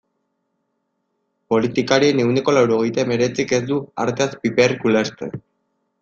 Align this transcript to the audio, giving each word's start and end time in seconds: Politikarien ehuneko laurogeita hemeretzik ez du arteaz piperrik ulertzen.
Politikarien 1.53 2.21
ehuneko 2.23 2.55
laurogeita 2.57 3.03
hemeretzik 3.03 3.53
ez 3.57 3.61
du 3.73 3.77
arteaz 4.05 4.29
piperrik 4.47 4.89
ulertzen. 4.91 5.37